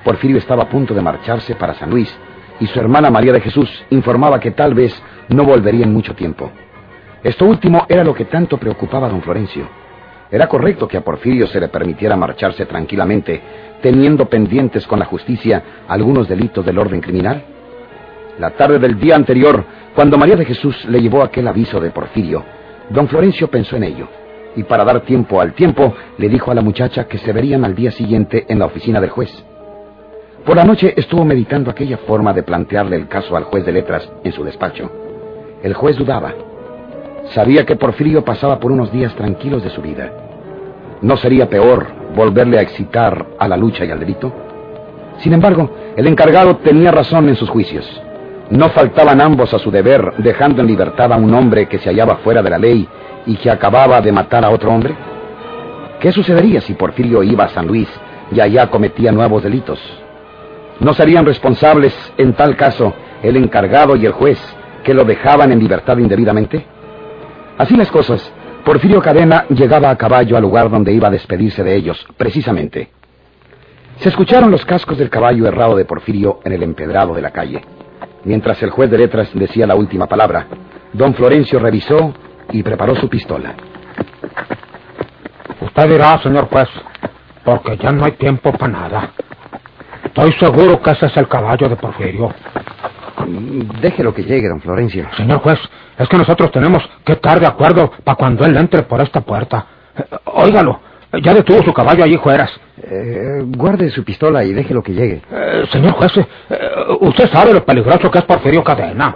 Porfirio 0.04 0.38
estaba 0.38 0.62
a 0.62 0.70
punto 0.70 0.94
de 0.94 1.02
marcharse 1.02 1.56
para 1.56 1.74
San 1.74 1.90
Luis, 1.90 2.16
y 2.60 2.68
su 2.68 2.80
hermana 2.80 3.10
María 3.10 3.34
de 3.34 3.42
Jesús 3.42 3.84
informaba 3.90 4.40
que 4.40 4.52
tal 4.52 4.76
vez 4.76 4.94
no 5.30 5.44
volvería 5.44 5.86
en 5.86 5.94
mucho 5.94 6.14
tiempo. 6.14 6.52
Esto 7.24 7.46
último 7.46 7.88
era 7.90 8.04
lo 8.04 8.14
que 8.14 8.26
tanto 8.26 8.60
preocupaba 8.60 9.08
a 9.08 9.10
don 9.10 9.24
Florencio. 9.24 9.83
¿Era 10.34 10.48
correcto 10.48 10.88
que 10.88 10.98
a 10.98 11.02
Porfirio 11.02 11.46
se 11.46 11.60
le 11.60 11.68
permitiera 11.68 12.16
marcharse 12.16 12.66
tranquilamente, 12.66 13.40
teniendo 13.84 14.26
pendientes 14.26 14.88
con 14.88 14.98
la 14.98 15.06
justicia 15.06 15.62
algunos 15.88 16.28
delitos 16.28 16.66
del 16.66 16.80
orden 16.80 17.02
criminal? 17.02 17.44
La 18.40 18.50
tarde 18.50 18.80
del 18.80 19.00
día 19.00 19.16
anterior, 19.16 19.64
cuando 19.94 20.18
María 20.18 20.36
de 20.36 20.46
Jesús 20.46 20.86
le 20.86 21.00
llevó 21.00 21.22
aquel 21.22 21.48
aviso 21.48 21.80
de 21.80 21.92
Porfirio, 21.92 22.44
don 22.90 23.08
Florencio 23.08 23.48
pensó 23.48 23.76
en 23.76 23.84
ello, 23.84 24.08
y 24.56 24.64
para 24.64 24.84
dar 24.84 25.02
tiempo 25.02 25.40
al 25.40 25.54
tiempo, 25.54 25.94
le 26.18 26.30
dijo 26.30 26.50
a 26.50 26.56
la 26.56 26.64
muchacha 26.64 27.04
que 27.04 27.20
se 27.20 27.32
verían 27.32 27.64
al 27.64 27.76
día 27.76 27.92
siguiente 27.92 28.48
en 28.50 28.58
la 28.58 28.66
oficina 28.66 29.00
del 29.00 29.12
juez. 29.12 29.32
Por 30.44 30.56
la 30.56 30.64
noche 30.64 30.96
estuvo 30.98 31.24
meditando 31.24 31.70
aquella 31.70 31.98
forma 31.98 32.34
de 32.34 32.42
plantearle 32.42 32.96
el 32.96 33.08
caso 33.08 33.38
al 33.38 33.44
juez 33.44 33.68
de 33.68 33.72
letras 33.72 34.12
en 34.24 34.32
su 34.32 34.44
despacho. 34.44 34.92
El 35.62 35.76
juez 35.76 35.96
dudaba. 35.96 36.34
Sabía 37.30 37.66
que 37.66 37.76
Porfirio 37.76 38.24
pasaba 38.24 38.60
por 38.60 38.72
unos 38.72 38.92
días 38.92 39.16
tranquilos 39.16 39.64
de 39.64 39.70
su 39.70 39.82
vida. 39.82 40.12
¿No 41.02 41.18
sería 41.18 41.50
peor 41.50 41.88
volverle 42.16 42.60
a 42.60 42.62
excitar 42.62 43.26
a 43.40 43.48
la 43.48 43.58
lucha 43.58 43.86
y 43.86 43.92
al 43.92 44.00
delito? 44.00 44.32
Sin 45.18 45.34
embargo, 45.34 45.70
el 45.96 46.08
encargado 46.08 46.58
tenía 46.58 46.92
razón 46.92 47.30
en 47.30 47.36
sus 47.36 47.50
juicios. 47.50 47.86
No 48.50 48.70
faltaban 48.70 49.22
ambos 49.22 49.54
a 49.54 49.60
su 49.60 49.72
deber, 49.72 50.16
dejando 50.18 50.62
en 50.62 50.68
libertad 50.68 51.12
a 51.14 51.18
un 51.18 51.34
hombre 51.34 51.68
que 51.68 51.80
se 51.80 51.90
hallaba 51.90 52.18
fuera 52.18 52.42
de 52.42 52.50
la 52.50 52.58
ley 52.58 52.88
y 53.26 53.38
que 53.38 53.50
acababa 53.50 54.02
de 54.02 54.12
matar 54.12 54.44
a 54.44 54.50
otro 54.50 54.72
hombre. 54.72 54.94
¿Qué 56.00 56.12
sucedería 56.12 56.60
si 56.62 56.74
Porfirio 56.74 57.24
iba 57.24 57.46
a 57.46 57.50
San 57.50 57.68
Luis 57.68 57.88
y 58.32 58.42
allá 58.42 58.68
cometía 58.70 59.12
nuevos 59.12 59.44
delitos? 59.44 59.80
¿No 60.80 60.94
serían 60.94 61.26
responsables, 61.26 61.96
en 62.18 62.34
tal 62.34 62.58
caso, 62.58 62.94
el 63.22 63.38
encargado 63.38 63.96
y 63.96 64.06
el 64.06 64.12
juez 64.12 64.40
que 64.84 64.94
lo 64.94 65.06
dejaban 65.06 65.52
en 65.54 65.60
libertad 65.60 65.98
indebidamente? 65.98 66.73
Así 67.58 67.76
las 67.76 67.92
cosas, 67.92 68.32
Porfirio 68.66 69.02
Cadena 69.02 69.46
llegaba 69.50 69.90
a 69.90 69.98
caballo 69.98 70.38
al 70.38 70.42
lugar 70.42 70.70
donde 70.70 70.94
iba 70.94 71.10
a 71.10 71.12
despedirse 71.12 71.64
de 71.64 71.76
ellos, 71.76 72.06
precisamente. 72.18 72.90
Se 73.98 74.10
escucharon 74.10 74.50
los 74.50 74.66
cascos 74.66 74.98
del 74.98 75.10
caballo 75.10 75.48
errado 75.48 75.76
de 75.76 75.86
Porfirio 75.86 76.40
en 76.44 76.54
el 76.54 76.64
empedrado 76.64 77.14
de 77.14 77.22
la 77.22 77.32
calle. 77.32 77.62
Mientras 78.24 78.62
el 78.64 78.72
juez 78.72 78.90
de 78.90 78.98
letras 78.98 79.30
decía 79.34 79.68
la 79.68 79.76
última 79.76 80.08
palabra, 80.08 80.48
don 80.94 81.14
Florencio 81.14 81.60
revisó 81.60 82.14
y 82.52 82.64
preparó 82.64 82.96
su 82.96 83.10
pistola. 83.10 83.54
Usted 85.62 85.90
dirá, 85.90 86.22
señor 86.22 86.48
juez, 86.50 86.70
porque 87.44 87.78
ya 87.78 87.92
no 87.92 88.06
hay 88.06 88.14
tiempo 88.14 88.52
para 88.54 88.72
nada. 88.72 89.12
Estoy 90.06 90.32
seguro 90.34 90.82
que 90.82 90.92
ese 90.92 91.08
es 91.08 91.18
el 91.18 91.28
caballo 91.28 91.70
de 91.70 91.76
Porfirio. 91.76 92.34
Déjelo 93.82 94.14
que 94.14 94.24
llegue, 94.24 94.48
don 94.48 94.62
Florencio. 94.62 95.08
Señor 95.18 95.40
juez, 95.40 95.60
es 95.98 96.08
que 96.08 96.18
nosotros 96.18 96.52
tenemos 96.52 96.84
que 97.04 97.14
estar 97.14 97.40
de 97.40 97.48
acuerdo 97.48 97.92
para 98.04 98.16
cuando 98.16 98.46
él 98.46 98.56
entre 98.58 98.84
por 98.84 99.02
esta 99.02 99.22
puerta. 99.22 99.66
Eh, 99.98 100.04
óigalo, 100.26 100.80
ya 101.22 101.34
detuvo 101.34 101.62
su 101.64 101.74
caballo 101.74 102.04
allí 102.04 102.18
fueras. 102.18 102.52
Eh, 102.82 103.44
guarde 103.46 103.90
su 103.92 104.04
pistola 104.04 104.44
y 104.44 104.54
déjelo 104.54 104.82
que 104.82 104.94
llegue. 104.94 105.22
Eh, 105.32 105.64
señor 105.72 105.92
juez, 105.94 106.12
eh, 106.18 106.26
usted 107.02 107.30
sabe 107.32 107.54
lo 107.54 107.64
peligroso 107.64 108.10
que 108.10 108.20
es 108.20 108.26
Porfirio 108.26 108.64
Cadena. 108.64 109.16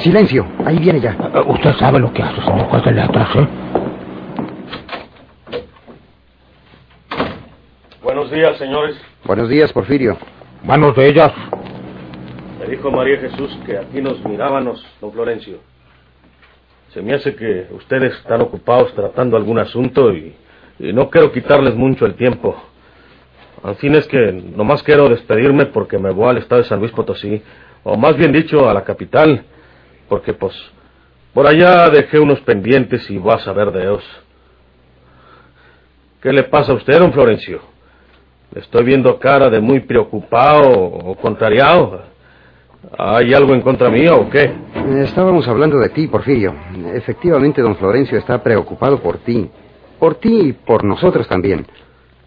Silencio, 0.00 0.46
ahí 0.64 0.78
viene 0.78 1.00
ya. 1.00 1.12
Eh, 1.12 1.42
usted 1.46 1.74
sabe 1.76 2.00
lo 2.00 2.12
que 2.12 2.22
hace, 2.22 2.40
señor 2.42 2.66
juez 2.68 2.84
de 2.84 2.92
letras, 2.92 3.28
¿eh? 3.36 3.48
Buenos 8.02 8.30
días, 8.30 8.56
señores. 8.58 8.96
Buenos 9.24 9.48
días, 9.48 9.72
Porfirio. 9.72 10.16
Manos 10.64 10.96
de 10.96 11.08
dijo 12.68 12.90
María 12.90 13.18
Jesús 13.18 13.56
que 13.64 13.78
aquí 13.78 14.00
nos 14.00 14.24
mirábamos, 14.24 14.84
don 15.00 15.12
Florencio. 15.12 15.58
Se 16.92 17.02
me 17.02 17.14
hace 17.14 17.34
que 17.34 17.66
ustedes 17.72 18.14
están 18.14 18.40
ocupados 18.40 18.94
tratando 18.94 19.36
algún 19.36 19.58
asunto 19.58 20.12
y, 20.12 20.34
y 20.78 20.92
no 20.92 21.10
quiero 21.10 21.32
quitarles 21.32 21.74
mucho 21.74 22.06
el 22.06 22.14
tiempo. 22.14 22.56
Al 23.62 23.76
fin 23.76 23.94
es 23.94 24.06
que 24.06 24.32
nomás 24.32 24.82
quiero 24.82 25.08
despedirme 25.08 25.66
porque 25.66 25.98
me 25.98 26.10
voy 26.10 26.30
al 26.30 26.38
estado 26.38 26.62
de 26.62 26.68
San 26.68 26.78
Luis 26.78 26.92
Potosí, 26.92 27.42
o 27.84 27.96
más 27.96 28.16
bien 28.16 28.32
dicho, 28.32 28.68
a 28.68 28.74
la 28.74 28.84
capital, 28.84 29.44
porque 30.08 30.34
pues 30.34 30.54
por 31.32 31.46
allá 31.46 31.90
dejé 31.90 32.18
unos 32.18 32.40
pendientes 32.40 33.10
y 33.10 33.18
voy 33.18 33.34
a 33.34 33.38
saber 33.38 33.70
de 33.70 33.82
ellos. 33.82 34.04
¿Qué 36.22 36.32
le 36.32 36.44
pasa 36.44 36.72
a 36.72 36.76
usted, 36.76 36.98
don 36.98 37.12
Florencio? 37.12 37.60
Le 38.52 38.60
estoy 38.60 38.84
viendo 38.84 39.18
cara 39.18 39.50
de 39.50 39.60
muy 39.60 39.80
preocupado 39.80 40.70
o 40.70 41.14
contrariado. 41.16 42.15
¿Hay 42.98 43.34
algo 43.34 43.54
en 43.54 43.60
contra 43.60 43.90
mía 43.90 44.14
o 44.14 44.28
qué? 44.30 44.50
Estábamos 45.02 45.46
hablando 45.48 45.78
de 45.78 45.88
ti, 45.90 46.06
Porfirio. 46.06 46.54
Efectivamente, 46.94 47.60
don 47.60 47.76
Florencio 47.76 48.18
está 48.18 48.42
preocupado 48.42 49.00
por 49.00 49.18
ti. 49.18 49.50
Por 49.98 50.16
ti 50.16 50.40
y 50.48 50.52
por 50.52 50.84
nosotros 50.84 51.26
también. 51.26 51.66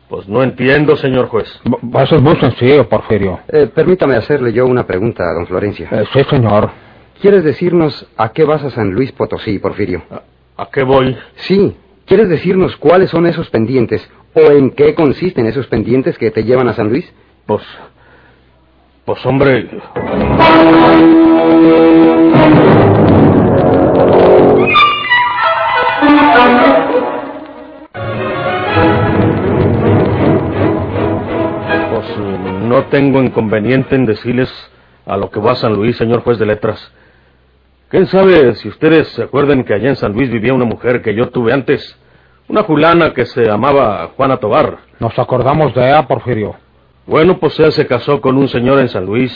Pues 0.10 0.28
no 0.28 0.42
entiendo, 0.42 0.96
señor 0.96 1.28
juez. 1.28 1.48
Eso 2.02 2.16
es 2.16 2.22
muy 2.22 2.36
sencillo, 2.38 2.90
Porfirio. 2.90 3.40
Eh, 3.48 3.70
permítame 3.74 4.16
hacerle 4.16 4.52
yo 4.52 4.66
una 4.66 4.86
pregunta 4.86 5.24
a 5.24 5.34
don 5.34 5.46
Florencio. 5.46 5.88
Eh, 5.92 6.04
sí, 6.12 6.24
señor. 6.30 6.72
¿Quieres 7.22 7.44
decirnos 7.44 8.08
a 8.18 8.30
qué 8.30 8.44
vas 8.44 8.64
a 8.64 8.72
San 8.72 8.92
Luis 8.92 9.12
Potosí, 9.12 9.60
Porfirio? 9.60 10.02
¿A 10.58 10.70
qué 10.72 10.84
voy? 10.84 11.16
Sí. 11.36 11.76
¿Quieres 12.06 12.28
decirnos 12.28 12.76
cuáles 12.78 13.12
son 13.12 13.28
esos 13.28 13.50
pendientes 13.50 14.10
o 14.34 14.52
en 14.52 14.72
qué 14.72 14.96
consisten 14.96 15.46
esos 15.46 15.68
pendientes 15.68 16.18
que 16.18 16.32
te 16.32 16.44
llevan 16.44 16.68
a 16.68 16.74
San 16.74 16.90
Luis? 16.90 17.14
Pues. 17.46 17.62
Pues 19.10 19.26
hombre... 19.26 19.68
Pues 31.90 32.18
no 32.62 32.84
tengo 32.92 33.24
inconveniente 33.24 33.96
en 33.96 34.06
decirles 34.06 34.54
a 35.08 35.18
lo 35.18 35.32
que 35.32 35.40
va 35.40 35.56
San 35.56 35.74
Luis, 35.74 35.98
señor 35.98 36.22
juez 36.22 36.38
de 36.38 36.46
letras. 36.46 36.94
¿Quién 37.88 38.06
sabe 38.06 38.54
si 38.54 38.68
ustedes 38.68 39.08
se 39.08 39.24
acuerdan 39.24 39.64
que 39.64 39.74
allá 39.74 39.90
en 39.90 39.96
San 39.96 40.14
Luis 40.14 40.30
vivía 40.30 40.54
una 40.54 40.66
mujer 40.66 41.02
que 41.02 41.16
yo 41.16 41.32
tuve 41.32 41.52
antes? 41.52 41.98
Una 42.48 42.64
fulana 42.64 43.16
que 43.16 43.26
se 43.26 43.44
llamaba 43.44 44.12
Juana 44.16 44.38
Tobar. 44.38 44.78
Nos 45.00 45.18
acordamos 45.18 45.74
de 45.74 45.88
ella, 45.88 46.06
Porfirio. 46.08 46.69
Bueno, 47.10 47.40
pues 47.40 47.60
ella 47.60 47.72
se 47.72 47.88
casó 47.88 48.22
con 48.22 48.38
un 48.38 48.48
señor 48.48 48.80
en 48.80 48.88
San 48.88 49.04
Luis 49.04 49.34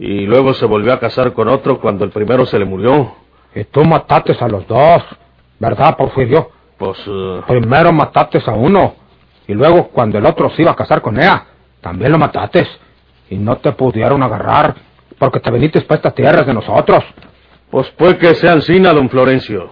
y 0.00 0.26
luego 0.26 0.54
se 0.54 0.66
volvió 0.66 0.92
a 0.92 0.98
casar 0.98 1.32
con 1.34 1.46
otro 1.46 1.80
cuando 1.80 2.04
el 2.04 2.10
primero 2.10 2.44
se 2.46 2.58
le 2.58 2.64
murió. 2.64 3.14
Y 3.54 3.62
tú 3.62 3.84
mataste 3.84 4.36
a 4.40 4.48
los 4.48 4.66
dos, 4.66 5.04
¿verdad, 5.60 5.96
Porfirio? 5.96 6.50
Pues... 6.76 6.98
eh, 7.06 7.42
Primero 7.46 7.92
mataste 7.92 8.42
a 8.44 8.50
uno 8.50 8.96
y 9.46 9.54
luego 9.54 9.86
cuando 9.90 10.18
el 10.18 10.26
otro 10.26 10.50
se 10.50 10.62
iba 10.62 10.72
a 10.72 10.74
casar 10.74 11.00
con 11.00 11.16
ella, 11.16 11.46
también 11.80 12.10
lo 12.10 12.18
mataste. 12.18 12.66
Y 13.28 13.36
no 13.38 13.58
te 13.58 13.70
pudieron 13.70 14.20
agarrar 14.24 14.74
porque 15.16 15.38
te 15.38 15.48
viniste 15.52 15.80
para 15.82 15.98
estas 15.98 16.14
tierras 16.16 16.44
de 16.44 16.54
nosotros. 16.54 17.04
Pues 17.70 17.88
puede 17.90 18.18
que 18.18 18.34
sea 18.34 18.50
Ancina, 18.54 18.92
don 18.92 19.08
Florencio. 19.08 19.70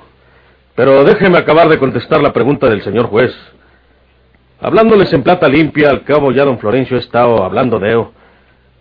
Pero 0.76 1.02
déjeme 1.02 1.38
acabar 1.38 1.68
de 1.68 1.80
contestar 1.80 2.22
la 2.22 2.32
pregunta 2.32 2.68
del 2.68 2.82
señor 2.82 3.06
juez. 3.06 3.34
Hablándoles 4.60 5.12
en 5.12 5.22
plata 5.22 5.48
limpia, 5.48 5.88
al 5.88 6.02
cabo 6.02 6.32
ya 6.32 6.44
don 6.44 6.58
Florencio 6.58 6.96
ha 6.96 7.00
estado 7.00 7.44
hablando 7.44 7.78
de 7.78 7.92
él. 7.92 8.04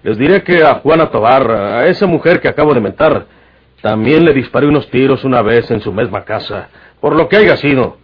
Les 0.01 0.17
diré 0.17 0.41
que 0.43 0.63
a 0.63 0.75
Juana 0.75 1.11
Tobar, 1.11 1.51
a 1.51 1.87
esa 1.87 2.07
mujer 2.07 2.41
que 2.41 2.47
acabo 2.47 2.73
de 2.73 2.81
mentar, 2.81 3.27
también 3.81 4.25
le 4.25 4.33
disparé 4.33 4.65
unos 4.65 4.89
tiros 4.89 5.23
una 5.23 5.43
vez 5.43 5.69
en 5.69 5.81
su 5.81 5.93
misma 5.93 6.23
casa, 6.23 6.69
por 6.99 7.15
lo 7.15 7.29
que 7.29 7.37
haya 7.37 7.57
sido. 7.57 7.97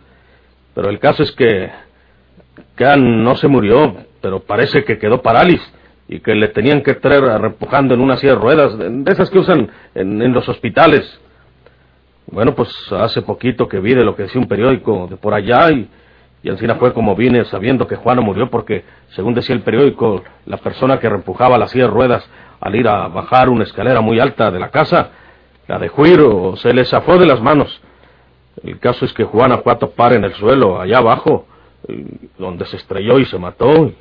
Pero 0.75 0.89
el 0.89 0.99
caso 0.99 1.23
es 1.23 1.31
que... 1.31 1.71
que 2.75 2.97
no 2.97 3.35
se 3.35 3.47
murió, 3.47 3.95
pero 4.21 4.41
parece 4.41 4.83
que 4.83 4.99
quedó 4.99 5.23
parálisis 5.23 5.73
y 6.07 6.19
que 6.19 6.35
le 6.35 6.49
tenían 6.49 6.83
que 6.83 6.93
traer 6.93 7.23
empujando 7.43 7.95
en 7.95 8.01
una 8.01 8.17
silla 8.17 8.33
de 8.33 8.39
ruedas, 8.39 8.77
de 8.77 9.11
esas 9.11 9.31
que 9.31 9.39
usan 9.39 9.71
en, 9.95 10.21
en 10.21 10.31
los 10.31 10.47
hospitales. 10.47 11.19
Bueno, 12.27 12.53
pues 12.53 12.69
hace 12.91 13.23
poquito 13.23 13.67
que 13.67 13.79
vi 13.79 13.95
de 13.95 14.03
lo 14.03 14.15
que 14.15 14.23
decía 14.23 14.39
un 14.39 14.47
periódico 14.47 15.07
de 15.07 15.17
por 15.17 15.33
allá 15.33 15.71
y, 15.71 15.89
y 16.43 16.49
encima 16.49 16.75
fue 16.75 16.93
como 16.93 17.15
vine 17.15 17.45
sabiendo 17.45 17.87
que 17.87 17.95
Juana 17.95 18.21
murió 18.21 18.49
porque, 18.49 18.83
según 19.09 19.33
decía 19.33 19.55
el 19.55 19.61
periódico, 19.61 20.23
la 20.45 20.57
persona 20.57 20.99
que 20.99 21.09
reempujaba 21.09 21.57
la 21.57 21.67
silla 21.67 21.85
de 21.85 21.91
ruedas 21.91 22.29
al 22.59 22.75
ir 22.75 22.87
a 22.87 23.07
bajar 23.07 23.49
una 23.49 23.63
escalera 23.63 24.01
muy 24.01 24.19
alta 24.19 24.51
de 24.51 24.59
la 24.59 24.69
casa, 24.69 25.09
la 25.67 25.79
dejó 25.79 26.05
ir 26.05 26.19
o 26.21 26.55
se 26.57 26.73
le 26.73 26.83
zafó 26.85 27.17
de 27.17 27.25
las 27.25 27.41
manos. 27.41 27.81
El 28.63 28.77
caso 28.79 29.05
es 29.05 29.13
que 29.13 29.23
Juana 29.23 29.59
fue 29.59 29.71
a 29.73 29.77
topar 29.79 30.13
en 30.13 30.23
el 30.25 30.33
suelo, 30.33 30.79
allá 30.79 30.97
abajo, 30.99 31.45
y- 31.87 32.27
donde 32.37 32.65
se 32.65 32.75
estrelló 32.77 33.19
y 33.19 33.25
se 33.25 33.37
mató. 33.37 33.91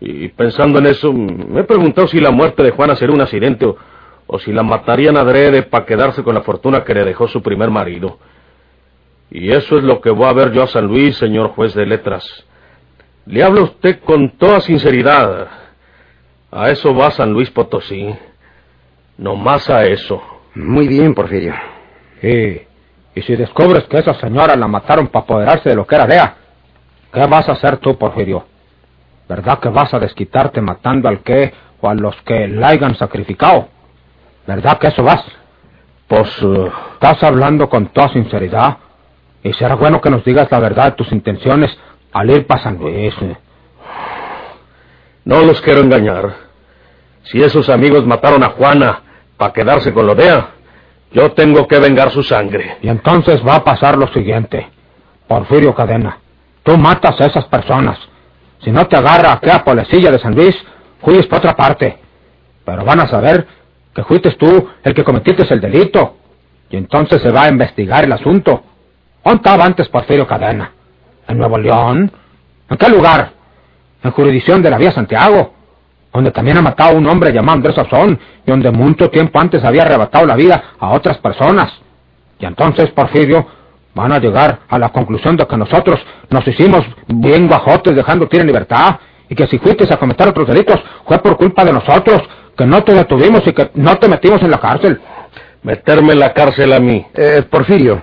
Y, 0.00 0.24
y 0.24 0.28
pensando 0.28 0.78
en 0.78 0.86
eso, 0.86 1.12
me 1.12 1.60
he 1.60 1.64
preguntado 1.64 2.06
si 2.08 2.20
la 2.20 2.30
muerte 2.30 2.62
de 2.62 2.70
Juana 2.70 2.96
sería 2.96 3.14
un 3.14 3.20
accidente 3.20 3.66
o, 3.66 3.76
o 4.26 4.38
si 4.38 4.52
la 4.52 4.62
matarían 4.62 5.16
adrede 5.16 5.62
para 5.64 5.84
quedarse 5.84 6.22
con 6.22 6.34
la 6.34 6.42
fortuna 6.42 6.82
que 6.84 6.94
le 6.94 7.04
dejó 7.04 7.28
su 7.28 7.42
primer 7.42 7.70
marido. 7.70 8.18
Y 9.34 9.50
eso 9.50 9.78
es 9.78 9.82
lo 9.82 10.00
que 10.00 10.10
voy 10.10 10.26
a 10.28 10.32
ver 10.32 10.52
yo 10.52 10.62
a 10.62 10.68
San 10.68 10.86
Luis, 10.86 11.16
señor 11.16 11.48
juez 11.56 11.74
de 11.74 11.84
letras. 11.84 12.24
Le 13.26 13.42
habla 13.42 13.62
usted 13.62 13.98
con 14.04 14.30
toda 14.38 14.60
sinceridad. 14.60 15.48
A 16.52 16.70
eso 16.70 16.94
va 16.94 17.10
San 17.10 17.32
Luis 17.32 17.50
Potosí. 17.50 18.14
No 19.18 19.34
más 19.34 19.68
a 19.68 19.86
eso. 19.86 20.22
Muy 20.54 20.86
bien, 20.86 21.16
Porfirio. 21.16 21.52
Y, 22.22 22.60
y 23.18 23.22
si 23.22 23.34
descubres 23.34 23.82
que 23.88 23.98
esa 23.98 24.14
señora 24.14 24.54
la 24.54 24.68
mataron 24.68 25.08
para 25.08 25.24
apoderarse 25.24 25.68
de 25.68 25.74
lo 25.74 25.84
que 25.84 25.96
era 25.96 26.06
de 26.06 26.14
ella, 26.14 26.36
¿qué 27.12 27.26
vas 27.26 27.48
a 27.48 27.52
hacer 27.52 27.78
tú, 27.78 27.98
Porfirio? 27.98 28.46
¿Verdad 29.28 29.58
que 29.58 29.68
vas 29.68 29.92
a 29.94 29.98
desquitarte 29.98 30.60
matando 30.60 31.08
al 31.08 31.24
que 31.24 31.52
o 31.80 31.88
a 31.88 31.94
los 31.94 32.14
que 32.22 32.46
la 32.46 32.68
hayan 32.68 32.94
sacrificado? 32.94 33.66
¿Verdad 34.46 34.78
que 34.78 34.86
eso 34.86 35.02
vas? 35.02 35.24
Pues, 36.06 36.40
eh, 36.40 36.70
Estás 36.92 37.20
hablando 37.24 37.68
con 37.68 37.88
toda 37.88 38.10
sinceridad. 38.10 38.78
Y 39.44 39.52
será 39.52 39.76
bueno 39.76 40.00
que 40.00 40.10
nos 40.10 40.24
digas 40.24 40.50
la 40.50 40.58
verdad 40.58 40.94
tus 40.96 41.12
intenciones 41.12 41.70
al 42.12 42.30
ir 42.30 42.46
para 42.46 42.62
San 42.62 42.78
Luis. 42.78 43.14
eh. 43.20 43.36
no 45.24 45.42
los 45.42 45.60
quiero 45.60 45.80
engañar. 45.80 46.34
Si 47.24 47.42
esos 47.42 47.68
amigos 47.68 48.06
mataron 48.06 48.42
a 48.42 48.50
Juana 48.50 49.02
para 49.36 49.52
quedarse 49.52 49.92
con 49.92 50.06
lo 50.06 50.14
de 50.14 50.24
ella, 50.24 50.48
yo 51.12 51.32
tengo 51.32 51.68
que 51.68 51.78
vengar 51.78 52.10
su 52.10 52.22
sangre. 52.22 52.78
Y 52.82 52.88
entonces 52.88 53.46
va 53.46 53.56
a 53.56 53.64
pasar 53.64 53.96
lo 53.96 54.08
siguiente. 54.08 54.68
Porfirio 55.28 55.74
Cadena, 55.74 56.18
tú 56.62 56.76
matas 56.76 57.20
a 57.20 57.26
esas 57.26 57.44
personas. 57.46 57.98
Si 58.62 58.70
no 58.70 58.86
te 58.86 58.96
agarra 58.96 59.32
aquella 59.32 59.62
policía 59.62 60.10
de 60.10 60.18
San 60.18 60.34
Luis, 60.34 60.56
huyes 61.02 61.26
por 61.26 61.38
otra 61.38 61.54
parte. 61.54 61.98
Pero 62.64 62.84
van 62.84 63.00
a 63.00 63.06
saber 63.08 63.46
que 63.94 64.04
fuiste 64.04 64.30
tú 64.32 64.70
el 64.82 64.94
que 64.94 65.04
cometiste 65.04 65.46
el 65.52 65.60
delito. 65.60 66.16
Y 66.70 66.76
entonces 66.76 67.20
se 67.20 67.30
va 67.30 67.44
a 67.44 67.48
investigar 67.50 68.04
el 68.04 68.12
asunto. 68.12 68.62
¿Dónde 69.24 69.36
estaba 69.38 69.64
antes 69.64 69.88
Porfirio 69.88 70.26
Cadena? 70.26 70.72
¿En 71.26 71.38
Nuevo 71.38 71.56
León? 71.56 72.12
¿En 72.68 72.76
qué 72.76 72.88
lugar? 72.90 73.32
En 74.02 74.10
jurisdicción 74.10 74.60
de 74.60 74.68
la 74.68 74.76
Vía 74.76 74.92
Santiago, 74.92 75.54
donde 76.12 76.30
también 76.30 76.58
ha 76.58 76.62
matado 76.62 76.90
a 76.90 76.98
un 76.98 77.06
hombre 77.06 77.32
llamado 77.32 77.56
Andrés 77.56 77.74
Sazón 77.74 78.18
y 78.46 78.50
donde 78.50 78.70
mucho 78.70 79.08
tiempo 79.08 79.40
antes 79.40 79.64
había 79.64 79.82
arrebatado 79.82 80.26
la 80.26 80.36
vida 80.36 80.62
a 80.78 80.90
otras 80.90 81.16
personas. 81.18 81.72
Y 82.38 82.44
entonces, 82.44 82.90
Porfirio, 82.90 83.46
van 83.94 84.12
a 84.12 84.18
llegar 84.18 84.58
a 84.68 84.78
la 84.78 84.90
conclusión 84.90 85.36
de 85.38 85.46
que 85.46 85.56
nosotros 85.56 85.98
nos 86.28 86.46
hicimos 86.46 86.84
bien 87.08 87.48
guajotes 87.48 87.96
dejándote 87.96 88.38
en 88.38 88.46
libertad 88.46 88.96
y 89.30 89.34
que 89.34 89.46
si 89.46 89.58
fuiste 89.58 89.92
a 89.92 89.96
cometer 89.96 90.28
otros 90.28 90.48
delitos 90.48 90.78
fue 91.06 91.18
por 91.20 91.38
culpa 91.38 91.64
de 91.64 91.72
nosotros, 91.72 92.20
que 92.56 92.66
no 92.66 92.84
te 92.84 92.92
detuvimos 92.92 93.40
y 93.46 93.52
que 93.54 93.70
no 93.74 93.96
te 93.96 94.06
metimos 94.06 94.42
en 94.42 94.50
la 94.50 94.58
cárcel. 94.58 95.00
Meterme 95.62 96.12
en 96.12 96.18
la 96.18 96.34
cárcel 96.34 96.74
a 96.74 96.78
mí. 96.78 97.06
Eh, 97.14 97.42
Porfirio, 97.48 98.02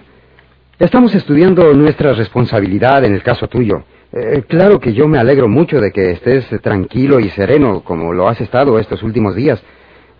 estamos 0.81 1.13
estudiando 1.13 1.73
nuestra 1.73 2.13
responsabilidad 2.13 3.05
en 3.05 3.13
el 3.13 3.23
caso 3.23 3.47
tuyo. 3.47 3.83
Eh, 4.11 4.43
claro 4.47 4.79
que 4.79 4.93
yo 4.93 5.07
me 5.07 5.19
alegro 5.19 5.47
mucho 5.47 5.79
de 5.79 5.91
que 5.91 6.11
estés 6.11 6.45
tranquilo 6.61 7.19
y 7.19 7.29
sereno 7.29 7.81
como 7.81 8.13
lo 8.13 8.27
has 8.27 8.41
estado 8.41 8.77
estos 8.79 9.03
últimos 9.03 9.35
días. 9.35 9.61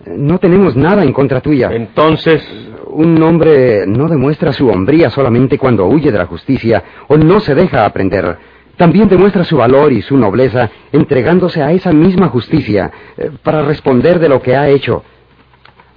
No 0.05 0.39
tenemos 0.39 0.75
nada 0.75 1.03
en 1.03 1.13
contra 1.13 1.41
tuya. 1.41 1.69
Entonces, 1.71 2.41
Un 2.93 3.23
hombre 3.23 3.85
no 3.87 4.09
demuestra 4.09 4.51
su 4.51 4.67
hombría 4.67 5.09
solamente 5.09 5.57
cuando 5.57 5.85
huye 5.85 6.11
de 6.11 6.17
la 6.17 6.25
justicia 6.25 6.83
o 7.07 7.15
no 7.15 7.39
se 7.39 7.55
deja 7.55 7.85
aprender. 7.85 8.37
También 8.75 9.07
demuestra 9.07 9.45
su 9.45 9.55
valor 9.57 9.93
y 9.93 10.01
su 10.01 10.17
nobleza 10.17 10.69
entregándose 10.91 11.61
a 11.63 11.71
esa 11.71 11.93
misma 11.93 12.27
justicia 12.27 12.91
eh, 13.17 13.31
para 13.43 13.61
responder 13.61 14.19
de 14.19 14.27
lo 14.27 14.41
que 14.41 14.57
ha 14.57 14.67
hecho. 14.67 15.03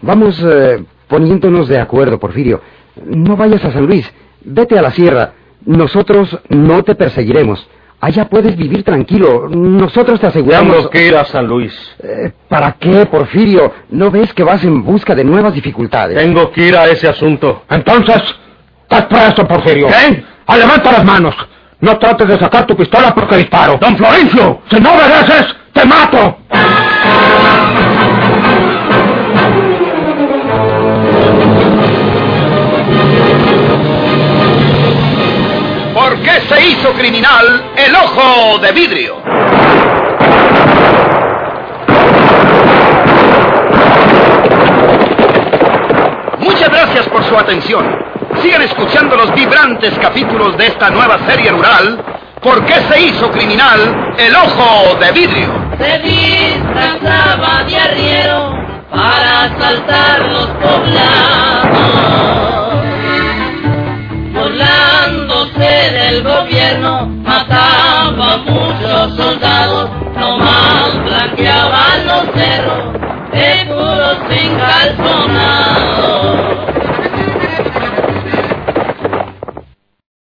Vamos 0.02 0.40
eh, 0.46 0.84
poniéndonos 1.08 1.66
de 1.66 1.80
acuerdo, 1.80 2.20
Porfirio. 2.20 2.60
No 3.04 3.36
vayas 3.36 3.64
a 3.64 3.72
San 3.72 3.86
Luis. 3.86 4.08
Vete 4.44 4.78
a 4.78 4.82
la 4.82 4.90
sierra. 4.90 5.32
Nosotros 5.64 6.38
no 6.48 6.82
te 6.82 6.94
perseguiremos. 6.94 7.66
Allá 8.00 8.28
puedes 8.28 8.54
vivir 8.56 8.84
tranquilo. 8.84 9.48
Nosotros 9.48 10.20
te 10.20 10.26
aseguramos... 10.26 10.76
tengo 10.76 10.90
que 10.90 11.06
ir 11.06 11.16
a 11.16 11.24
San 11.24 11.46
Luis. 11.46 11.72
Eh, 12.02 12.32
¿Para 12.48 12.72
qué, 12.72 13.06
Porfirio? 13.06 13.72
¿No 13.90 14.10
ves 14.10 14.34
que 14.34 14.44
vas 14.44 14.62
en 14.64 14.84
busca 14.84 15.14
de 15.14 15.24
nuevas 15.24 15.54
dificultades? 15.54 16.18
Tengo 16.18 16.50
que 16.52 16.68
ir 16.68 16.76
a 16.76 16.84
ese 16.86 17.08
asunto. 17.08 17.62
Entonces, 17.70 18.22
estás 18.82 19.06
preso, 19.06 19.48
Porfirio. 19.48 19.86
¿Qué? 19.86 20.22
Ah, 20.46 20.58
levanta 20.58 20.92
las 20.92 21.04
manos. 21.04 21.34
No 21.80 21.98
trates 21.98 22.28
de 22.28 22.38
sacar 22.38 22.66
tu 22.66 22.76
pistola 22.76 23.14
porque 23.14 23.38
disparo. 23.38 23.78
¡Don 23.80 23.96
Florencio! 23.96 24.60
Si 24.70 24.78
no 24.80 24.92
obedeces, 24.92 25.56
te 25.72 25.84
mato. 25.86 26.38
Se 36.48 36.66
hizo 36.66 36.92
criminal 36.92 37.72
el 37.76 37.94
ojo 37.94 38.58
de 38.58 38.72
vidrio? 38.72 39.16
Muchas 46.38 46.68
gracias 46.68 47.08
por 47.08 47.24
su 47.24 47.38
atención. 47.38 47.84
Sigan 48.42 48.62
escuchando 48.62 49.16
los 49.16 49.32
vibrantes 49.34 49.98
capítulos 49.98 50.56
de 50.56 50.66
esta 50.66 50.90
nueva 50.90 51.18
serie 51.26 51.50
rural. 51.50 52.02
¿Por 52.42 52.64
qué 52.66 52.74
se 52.90 53.00
hizo 53.00 53.30
criminal 53.30 54.14
el 54.18 54.34
ojo 54.36 54.96
de 55.00 55.12
vidrio? 55.12 55.64
se 55.78 55.98
disfrazaba 55.98 57.64
de 57.64 57.76
arriero 57.76 58.52
para 58.90 59.44
asaltar 59.44 60.20
los 60.20 60.46
poblados 60.46 62.63
burlándose 64.54 65.90
del 65.90 66.22
gobierno, 66.22 67.08
mataba 67.24 68.34
a 68.34 68.36
muchos 68.38 69.16
soldados, 69.16 69.90
nomás 70.16 70.94
blanqueaban 71.04 72.06
los 72.06 72.22
cerros, 72.34 72.92
de 73.32 73.66
puros 73.66 74.18
encalzonados. 74.30 76.43